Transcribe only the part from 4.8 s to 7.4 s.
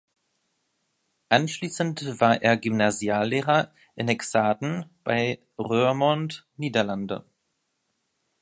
bei Roermond (Niederlande).